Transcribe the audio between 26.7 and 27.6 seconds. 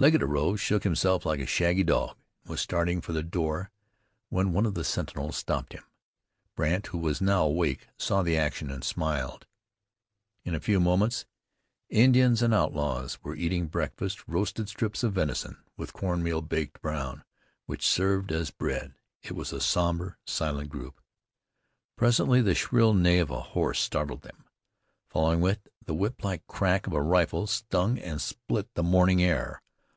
of a rifle